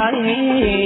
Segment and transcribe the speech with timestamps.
[0.00, 0.79] Hare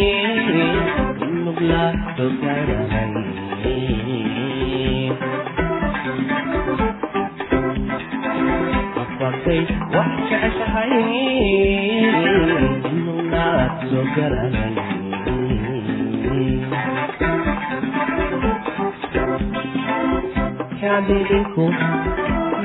[21.05, 21.65] hadhidhinku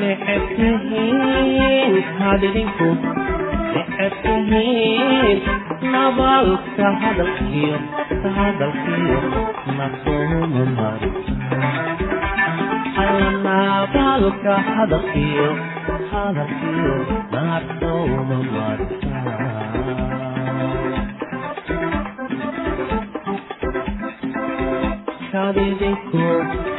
[0.01, 2.87] neceb tihiin hadhidhinku
[3.73, 5.39] neceb tihiin
[5.95, 7.77] nabaalka hadalkiyo
[8.37, 9.19] hadalkiyo
[9.79, 11.11] masuumu mari
[13.47, 15.49] nabaalka hadalkiyo
[16.13, 16.95] hadalkiyo
[17.35, 19.19] masuumu marta
[25.31, 26.78] How did it go?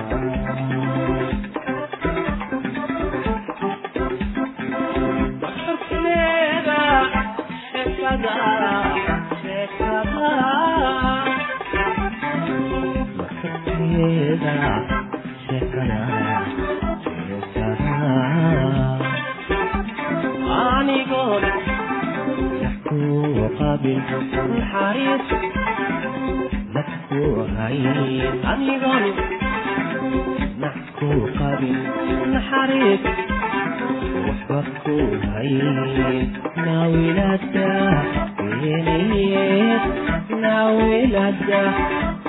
[13.91, 14.73] nolosheeda
[15.45, 15.99] sheekada
[20.57, 21.43] anigoon
[22.61, 23.99] sax kuwa qaabil
[24.55, 25.25] naxariis
[26.75, 27.79] nax kuwa hay
[28.51, 29.05] anigoon
[30.63, 31.77] nax kuwa qaabil
[32.33, 33.03] naxariis
[34.27, 34.95] waxba ku
[35.33, 35.53] hay
[36.65, 37.69] naawilada
[40.43, 41.63] naawilada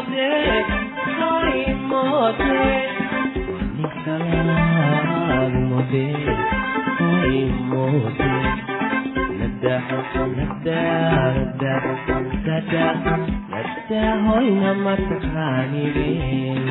[0.00, 0.64] ماده
[1.20, 2.86] های ماده
[3.78, 6.14] نسلام ماده
[7.00, 8.24] های ماده
[9.40, 9.82] نده
[10.26, 10.80] نده
[11.26, 11.82] نده
[12.46, 12.84] نده
[13.50, 16.64] نده های نمت خانیرین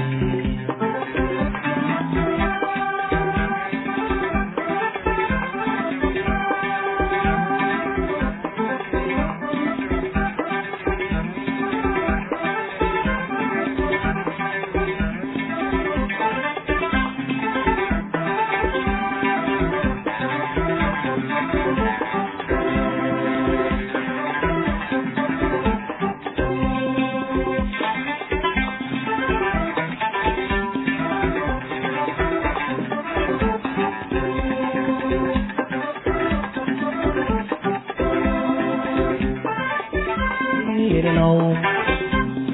[41.01, 41.55] low,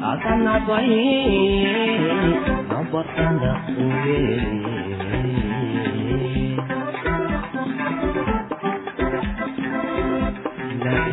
[0.00, 1.10] Akan apa ini?
[2.66, 4.79] Apa tanda uyeyi?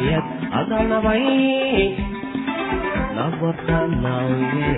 [0.04, 0.28] iyad
[0.60, 1.26] adanabay
[3.16, 4.72] nabatanawye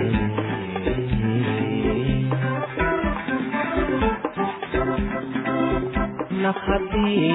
[6.42, 7.32] nafhadii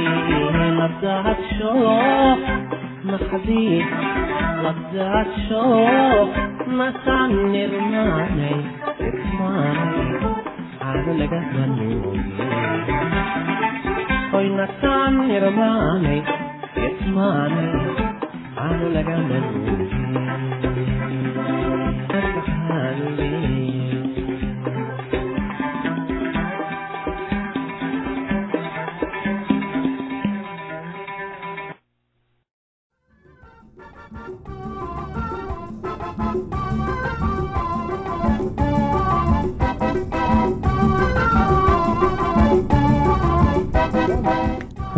[0.80, 1.74] labdaadsho
[3.12, 3.80] nafhadii
[4.66, 5.64] labdaadsho
[6.80, 8.58] nasaan nirmaanay
[9.08, 10.10] irmaanay
[10.80, 12.50] caado laga hanooye
[14.32, 16.20] hoy nasaan nirmaanay
[16.78, 17.54] it's fun.
[18.58, 18.90] I'm a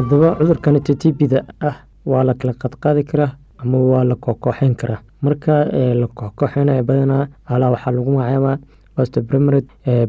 [0.07, 1.75] haddaba cudurkan ttbda ah
[2.05, 4.99] waa la kala qadqaadi karaa ama waa la kooxkooxeyn karaa.
[5.21, 5.65] Marka
[6.01, 8.57] la kooxkooxeynaya badanaa alaa waxaa lagu magacaabaa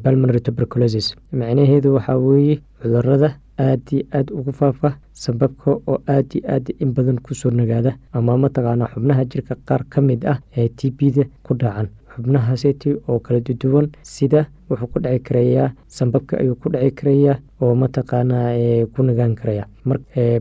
[0.02, 1.14] balmonary tuberculosis.
[1.32, 6.92] Macnaheedu waxaa weeye cudurrada aad iyo aad ugu faafa sababka oo aad iyo aad in
[6.94, 11.24] badan ku soo nagaada ama mataqaanaa xubnaha jirka qaar ka mid ah ee t b-da
[11.42, 11.88] ku dhacan
[12.18, 17.74] xubnahaaseti oo kala duduwan sida wuxuu ku dhici karayaa sambabka ayuu ku dhici karayaa oo
[17.74, 18.50] mataqaanaa
[18.94, 19.64] ku nagaan karaya.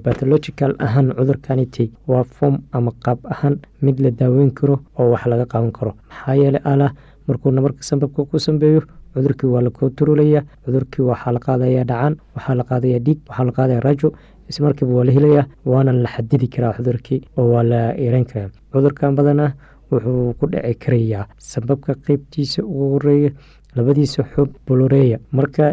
[0.03, 5.45] Bathological ahaan cudurkaniti waa form ama qaab ahaan mid la daaweyn karo oo wax laga
[5.45, 5.93] qaban karo.
[6.09, 6.91] Maxaa yeeley alah
[7.27, 8.81] markuuna marka sambabka ku sambeeyo
[9.13, 13.51] cudurkii waa la kontarolaya cudurkii waxaa la qaadaya dhacaan waxaa la qaadaya dhiig waxaa la
[13.57, 14.09] qaadaya rajo
[14.49, 18.49] ismarkiiba waa la helaya waana la xadidi karaa cudurkii oo waa la yareyn karaa.
[18.73, 19.51] Cudurkan badanah
[19.91, 23.31] wuxuu ku dhici karayaa sababka qeybtiisa ugu horreeya
[23.77, 25.65] labadiisa xub boloreya marka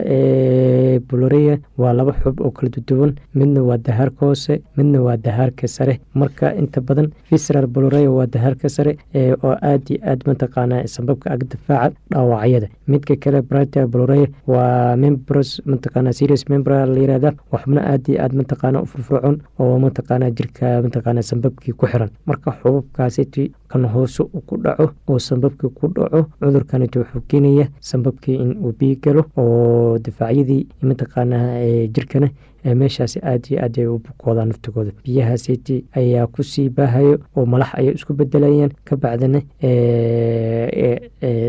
[1.08, 6.00] boloreya waa laba xub oo kala duduwan midna waa dahaarka hoose midna waa dahaarka sare.
[6.14, 11.44] Marka inta badan visral boloreya waa dahaarka sare oo aad iyo aad mataqaana sababka ag
[11.50, 12.69] difaaca dhaawacyada.
[12.88, 18.20] Midka kale brita boloreya waa membros mataqaana serious membra la yirahda waa xubno aad iyo
[18.22, 22.10] aad mataqaana u furfurcoon oo mataqaana jirka mataqaana sambabkii ku xiran.
[22.26, 28.50] Marka xubabkaasiti kan hoose ku dhaco oo sambabkii ku dhaco cudurkaniti wuxuu keenaya sambabkii in
[28.65, 32.29] uu biyi galo oo difaacyadii mataqaanaa jirkana
[32.64, 34.90] meeshaasi aad iyo aad ay u bukoodaan naftigooda.
[35.05, 39.41] Biyahaasiti ayaa ku sii baahayo oo malax ayay isku bedelayaan ka bacdana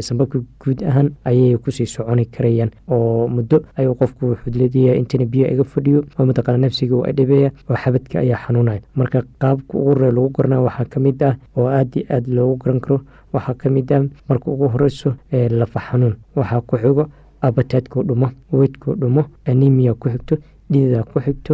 [0.02, 5.26] sambabka guud ahaan ayay ku sii soconi karayaan oo muddo ayuu qofku wuxuu leedayaa intana
[5.26, 8.82] biyo iga fadhiyo oo mataqaana nafsiga waa dhibeya oo xabadka ayaa xanuunaya.
[8.96, 12.56] Marka qaabka ugu horey lagu garana waxaa ka mid ah oo aad iyo aad loogu
[12.64, 13.02] garan karo
[13.34, 16.16] waxaa ka mid ah marka ugu horeyso lafa xanuun.
[16.36, 17.06] Waxaa ku xigo
[17.42, 20.38] abataadkuu dhumo weydkuu dhumo anemia ku xigto
[20.72, 21.54] dhiida ku xigto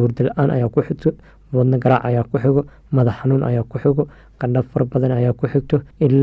[0.00, 1.10] hurda la'aan ayaa ku xigto
[1.52, 4.08] wadno garaac ayaa ku xigo madax xanuun ayaa ku xigo
[4.40, 5.76] qandhab fara badan ayaa ku xigto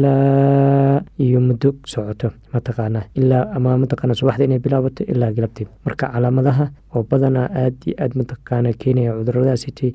[0.10, 5.68] ilaa iyo muddo socoto mataqaana ilaa ama mataqaana subaxda inay bilaabato ilaa galabtii.
[5.86, 9.88] Marka calaamadaha oo badanaa aad iyo aad mataqaana keenaya cuduradaasiti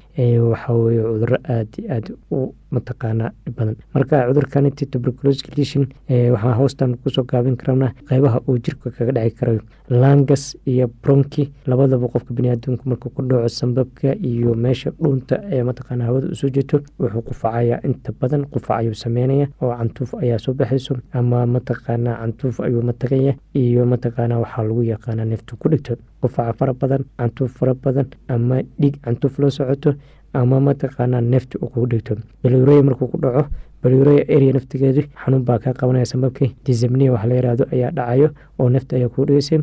[0.50, 3.76] waxaa weye cuduro aad iyo aad u mataqaana badan.
[3.94, 5.86] Marka cudurkaniti tuberculosis condition
[6.34, 9.60] waxaa hoostan ku soo gaabin karana qeybaha uu jirka kaga dhici karayo
[10.02, 16.04] langas iyo bronki labadaba qofka baniaadamku markuu ku dhaco sambabka iyo meesha dhuunta ee mataqaana
[16.04, 20.52] hawada u soo jeeto wuxuu qufacaya inta badan qufac ayuu sameynaya oo cantuuf ayaa soo
[20.54, 25.96] baxayso ama mataqaana cantuuf ayuu matagaya iyo mataqaana waxaa lagu yaqaana neeftu ku dhigto.
[26.20, 29.94] Qufaca fara badan cantuuf fara badan ama dhiig cantuuf loo socoto
[30.34, 32.14] ama mataqaana neefta uu kugu dhigto.
[32.42, 33.46] Balurey markuu ku dhaco
[33.82, 36.54] balurey area naftigeedu xanuun baa kaa qabanaya sababkii.
[36.66, 39.58] Dismnia wax la yiraahdo ayaa dhacayo oo nefta ayaa kugu dhigaysay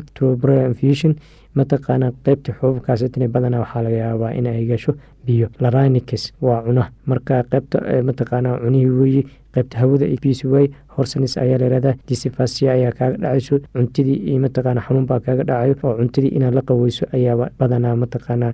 [0.70, 1.14] infusion
[1.54, 4.92] mataqaana qeybta xuubabkaasitini badana waxaa laga yaabaa in ay gasho
[5.26, 5.48] biyo.
[5.60, 9.22] Larinics waa cuna marka qeybta mataqaana cunihii weeye
[9.54, 14.80] qeybta hawada iyo biisi waay horsanis ayaa layihahdaa disifasiya ayaa kaaga dhacayso cuntidii iyo mataqaana
[14.86, 18.48] xanuun baa kaaga dhacayo oo cuntidii inaad la qaweyso ayaaba badanaa mataqaana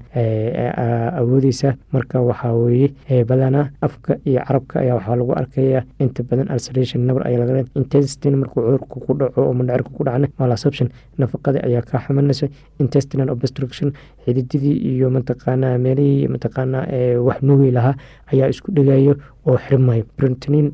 [1.20, 1.74] awoodeysa.
[1.92, 7.26] Marka waxaa weeye badanaa afka iyo carabka ayaa waxaa lagu arkaya inta badan ulceration nabar
[7.28, 12.00] ayaa laga intestin markuu cudurku ku dhaco oo mandhacirka ku dhacna malasubtion nafaqada ayaa kaa
[12.06, 12.46] xumanaysa
[12.82, 13.92] intestinal obstruction
[14.24, 16.78] xidididii iyo mataqaana meelihii mataqaana
[17.26, 17.94] wax nuugi lahaa
[18.32, 19.14] ayaa isku dhegayo
[19.46, 20.72] oo xirmayo brotinin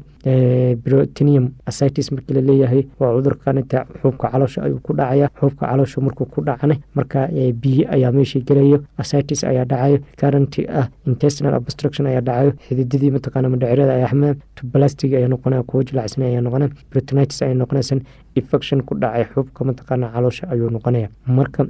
[0.85, 5.29] brotinium acitis markii la leeyahay waa cudurkanita xuubka caloosha ayuu ku dhacaya.
[5.41, 7.29] Xuubka caloosha markuu ku dhacana marka
[7.63, 13.49] biyo ayaa meeshii gelayo acitis ayaa dhacayo currenty ah intestinal obstruction ayaa dhacayo xidididii mataqaana
[13.49, 18.01] madhacirada ayaa xamada tublastig ayaa noqonaya kuwo jilacsan ayaa noqonaya brotinitis ayaa noqonaysan
[18.35, 21.67] infection ku dhacay xuubka mataqaana caloosha ayuu noqonaya marka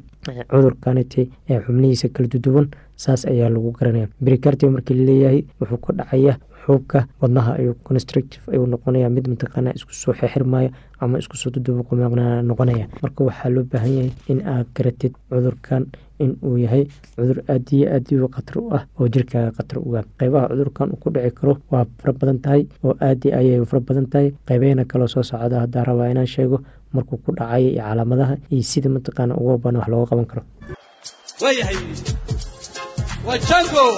[0.50, 2.66] cudurkaniti ee xubnihiisa kala duduwan
[3.02, 4.06] saas ayaa lagu garanaya.
[4.24, 9.70] Bricartia markii la leeyahay wuxuu ka dhacaya xuubka wadnaha ayuu constructive ayuu noqonaya mid mataqaana
[9.78, 10.70] isku soo xexirmaayo
[11.02, 12.84] ama isku soo dudubuqumaqna noqonaya.
[13.02, 15.82] Marka waxaa loo baahan yahay in aad garatid cudurkan
[16.24, 16.82] in uu yahay
[17.16, 21.00] cudur aad iyo aad u khatar u ah oo jirkaaga khatar uga qeybaha cudurkan uu
[21.02, 24.28] ku dhici karo waa fara badan tahay oo aad ayay fara badan tahay.
[24.48, 26.56] Qeybeena kaloo soo socda haddaa rabaa inaan sheego
[26.94, 30.42] markuu ku dhacay iyo calaamadaha iyo sida mataqaana uga bana wax looga qaban karo
[33.26, 33.90] waayahay waa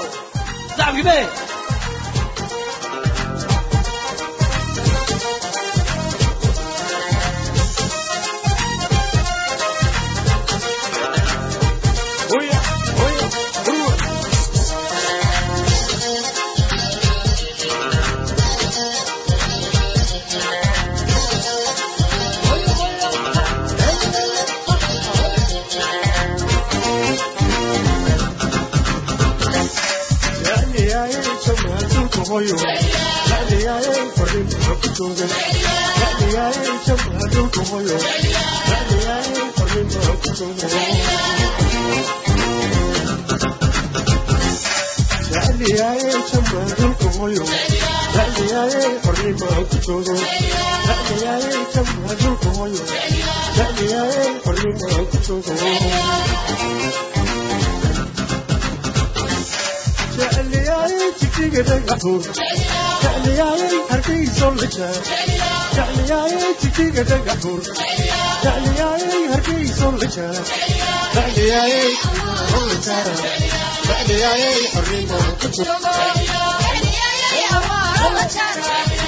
[35.02, 35.28] joogay
[36.00, 37.96] dhacdayaaye jab adduunka hoyo
[38.68, 40.66] dhacdayaaye farnimo ku joogo
[45.34, 47.44] dhacdayaaye jab adduunka hoyo
[48.14, 50.14] dhacdayaaye farnimo ku joogo
[50.86, 52.82] dhacdayaaye jab adduunka hoyo
[53.56, 55.52] dhacdayaaye farnimo ku joogo
[78.34, 79.01] aa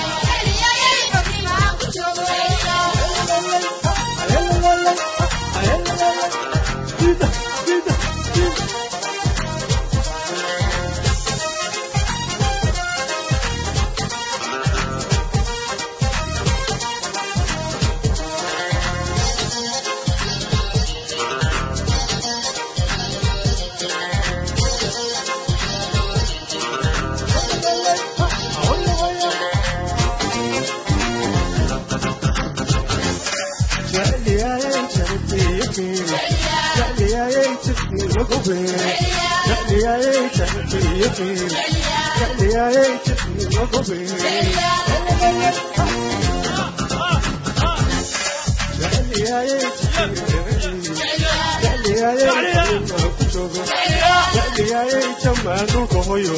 [55.23, 56.35] jamaanulka hoyo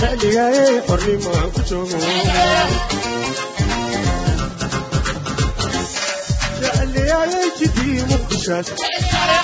[0.00, 1.98] xiligaayay qornimaan ku joogo
[7.08, 8.66] تعلياي جدي مخشاش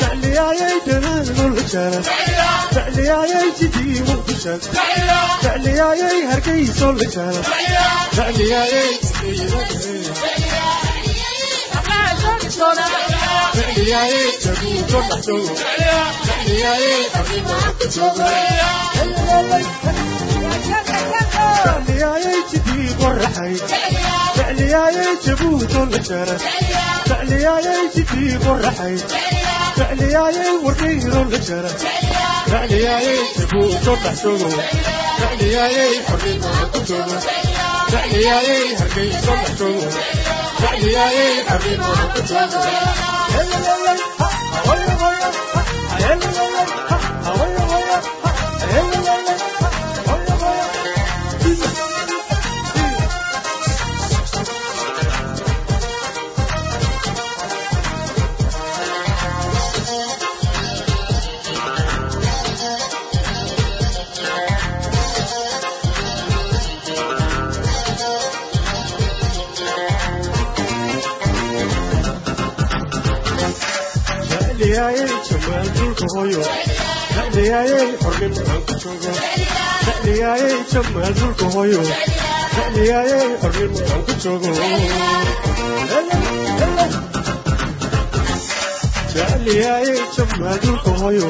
[0.01, 2.07] تعلياي دنان والهشاش
[2.75, 4.61] تعلياي جدي مخشاش
[5.43, 7.37] تعلياي هركي صول هشاش
[8.17, 9.49] تعلياي جدي
[13.55, 15.49] تعلياي جدي مخشاش
[16.27, 17.09] تعلياي
[21.65, 23.57] تعلياي جدي قرحي
[24.37, 26.41] تعلياي جبوت والهشاش
[27.15, 28.97] فعلياي تجي بالرحي
[29.77, 31.69] فعلياي وركير الجرى
[32.47, 34.51] فعلياي تبوت وتحسوه
[35.19, 37.19] فعلياي حرين وتبتوه
[37.89, 39.91] فعلياي هركي وتحسوه
[40.59, 42.85] فعلياي حرين وتبتوه
[75.45, 76.43] jamaal dhulka hooyo
[77.15, 79.13] jecliyaayey xornimo aan ku joogo
[79.87, 81.83] jecliyaayey jamaal dhulka hooyo
[82.57, 84.51] jecliyaayey xornimo aan ku joogo
[89.15, 91.29] jecliyaayey jamaal dhulka hooyo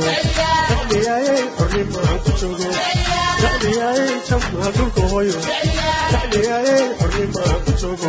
[0.69, 2.69] jecliyaayey xornimo aan ku joogo
[3.43, 5.39] jecliyaayey jamaal dhulka hooyo
[6.13, 8.09] jecliyaayey xornimo aan ku joogo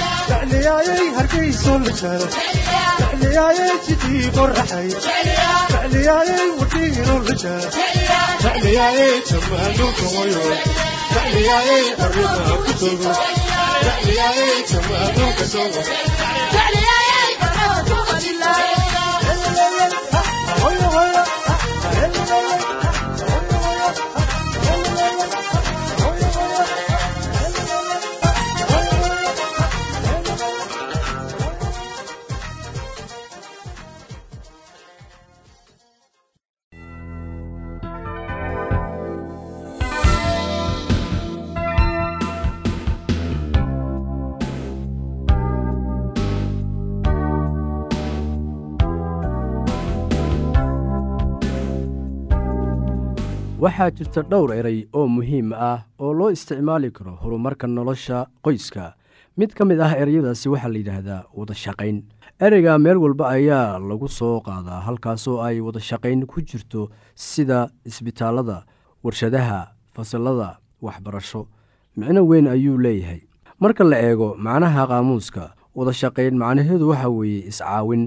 [0.31, 1.91] jecliyaayey hargeyso la
[3.01, 5.09] jecliyaayey laascano dhexdooda
[5.71, 7.51] jecliyaayey jecliyaayey xornimo ku doogo
[8.43, 10.43] jecliyaayey jamaaduulka hoyo
[11.13, 13.11] jecliyaayey xornimo ku doogo
[13.85, 15.71] jecliyaayey jijiga dhagaxuun
[16.55, 17.77] jecliyaayey hargeyso la
[22.29, 22.70] jaro
[53.61, 58.93] waxaa jirta dhowr eray oo muhiim ah oo loo isticmaali karo horumarka nolosha qoyska.
[59.37, 61.97] Mid ka mid ah ereyadaasi waxaa la yidhaahdaa wadashaqayn
[62.41, 68.65] ereyga meel walba ayaa lagu soo qaadaa halkaasoo ay wadashaqayn ku jirto sida isbitaalada
[69.03, 71.47] warshadaha fasalada waxbarasho.
[71.97, 73.21] Micno weyn ayuu leeyahay.
[73.61, 78.03] Marka la eego macnaha qaamuuska wadashaqayn macnaheedu waxa weeye iscaawin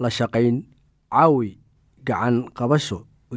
[0.00, 0.64] la shaqayn
[1.12, 1.58] caawi
[2.08, 3.36] gacan qabasho u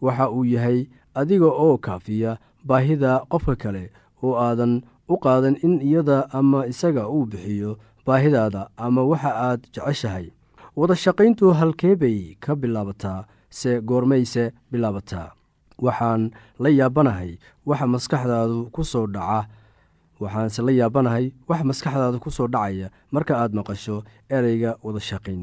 [0.00, 3.84] waxa uu yahay adiga oo kaafiya baahida qofka kale
[4.22, 10.26] oo aadan u qaadan in iyada ama isaga uu bixiyo baahidaada ama waxa aad jeceshahay.
[10.78, 15.32] Wada shaqayntu halkee bay ka bilaabataa se goormayse bilaabataa
[15.86, 16.30] waxaan
[16.62, 17.30] la yaabanahay
[17.66, 19.48] waxa maskaxdaadu ku soo dhaca.
[20.20, 23.96] Waxaanse la yaabanahay wax maskaxdaada ku soo dhacaya marka aad maqasho
[24.36, 25.42] ereyga wadashaqayn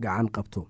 [0.00, 0.66] gacan qabto.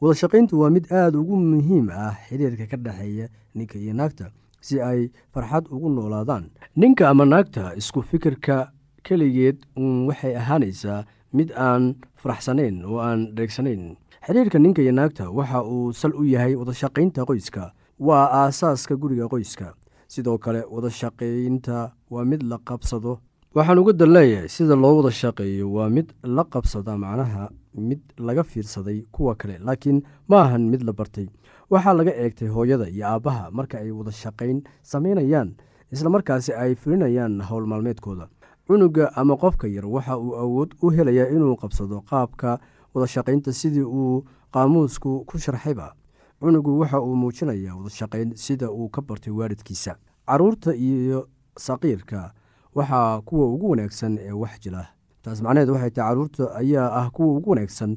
[0.00, 5.10] Wadashaqayntu waa mid aada ugu muhiim ah xiriirka ka dhexeeya ninka iyo naagta si ay
[5.34, 6.50] farxad ugu noolaadaan.
[6.76, 8.70] Ninka ama naagta isku fikirka
[9.02, 13.96] keligeed uun waxay ahaanaysaa mid aan faraxsanayn oo aan dheegsanayn.
[14.26, 17.72] Xiriirka ninka iyo naagta waxa uu sal u yahay wadashaqaynta qoyska.
[17.98, 19.74] Waa aasaaska guriga qoyska.
[20.08, 23.18] Sidoo kale wadashaqaynta waa mid la qabsado
[23.54, 28.42] waxaan uga dan leeyahay sida loo wada shaqeeyo waa mid la qabsada macnaha mid laga
[28.44, 31.26] fiirsaday kuwa kale laakiin ma ahan mid la bartay.
[31.70, 35.54] Waxaa laga eegtay hooyada iyo aabbaha marka ay wada shaqayn samaynayaan
[35.92, 38.28] islamarkaasi ay fulinayaan howl maalmeedkooda.
[38.66, 42.58] Cunuga ama qofka yar waxa uu awood u helayaa inuu qabsado qaabka
[42.94, 45.94] wadashaqaynta sidii uu qaamuusku ku sharxayba.
[46.40, 49.96] Cunugu waxa uu muujinayaa wadashaqayn sida uu ka bartay waalidkiisa
[50.28, 52.32] carruurta iyo saqiirka
[52.78, 54.82] waxaa kuwa ugu wanaagsan ee wax jila
[55.22, 57.92] taas macnaheed waxay tahay carruurta ayaa ah kuwa ugu wanaagsan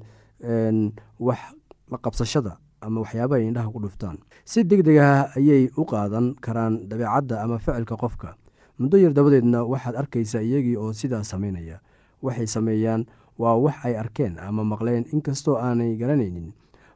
[1.20, 1.40] wax
[1.92, 4.18] la qabsashada ama waxyaabahay indhaha ku dhuftaan.
[4.46, 8.34] Si deg deg ah ayay u qaadan karaan dabeecadda ama ficilka qofka.
[8.80, 11.78] Muddo yar dabadeedna waxaad arkaysaa iyagii oo sidaa samaynaya
[12.26, 13.06] waxay sameeyaan
[13.38, 16.54] waa wax ay arkeen ama maqleen inkastoo aanay garanaynin.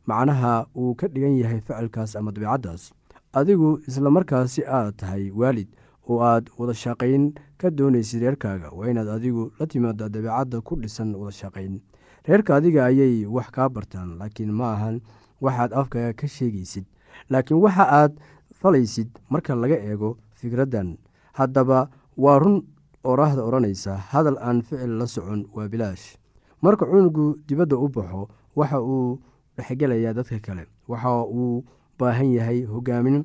[0.09, 2.89] Macnaha uu ka dhigan yahay ficilkaas ama dabeecaddaas.
[3.33, 5.67] Adigu islamarkaasi aad tahay waalid
[6.09, 11.81] oo aad wadashaqayn ka doonaysid reerkaaga waa inaad adigu la timaada dabeecadda ku dhisan wadashaqayn
[12.27, 15.01] reerka adiga ayay wax kaa bartaan laakiin ma ahan
[15.41, 16.85] waxaad afkaaga ka sheegaysid.
[17.29, 18.13] Laakiin waxa aad
[18.53, 20.97] falaysid marka laga eego fikraddan.
[21.33, 22.63] Haddaba waa run
[23.03, 26.17] oraahda odhanaysa hadal aan ficil la socon waa bilaash.
[26.61, 29.19] Marka cunugu dibadda u baxo waxa uu
[29.57, 31.63] dhexgelayaa dadka kale waxa uu
[31.99, 33.23] baahan yahay hogaamin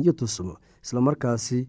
[0.00, 1.68] iyo tusmo islamarkaasi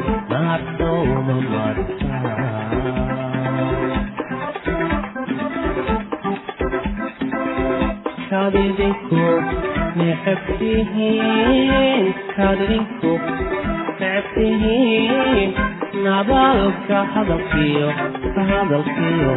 [0.77, 2.17] nafsuuma marisa
[16.05, 17.89] nabalka hadalkiyo
[18.35, 19.33] ka hadalkiyo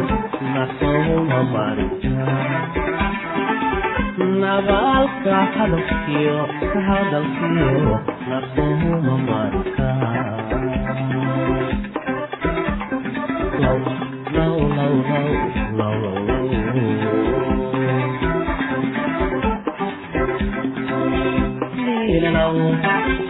[0.54, 2.26] nafsuuma marisa
[13.62, 13.78] low
[14.34, 15.30] low low low
[15.78, 15.96] low
[22.34, 23.29] low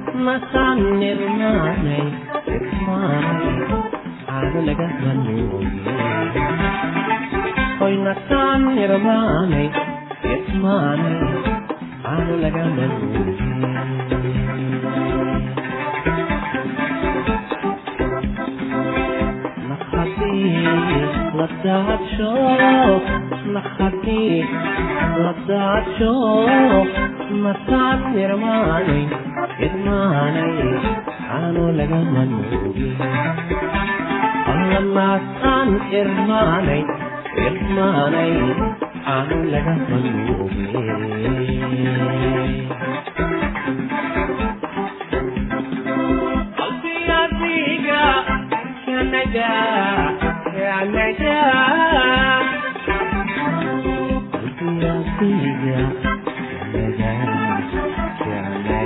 [0.15, 2.03] mataan nirmaanay
[2.87, 3.55] maanay
[4.27, 5.95] caado laga manuubiyo
[7.79, 9.67] hoy nataan nirmaanay
[10.63, 11.19] maanay
[12.03, 14.41] caado laga manuubiyo
[21.39, 22.31] ladadsho
[23.55, 24.23] laxadi
[25.23, 26.13] ladadsho
[27.43, 29.03] mataan nirmaanay
[29.61, 30.55] mid maanay
[31.27, 32.99] xaano lagama nuugin
[34.53, 35.69] allamaasaan
[35.99, 36.81] irmaanay
[37.47, 38.33] irmaanay
[39.05, 41.21] xaano lagama nuugin
[56.93, 58.10] Yeah.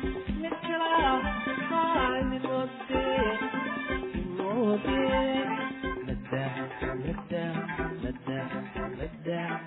[4.63, 5.60] وداع
[6.08, 6.56] وداع
[8.04, 8.49] وداع
[8.99, 9.60] وداع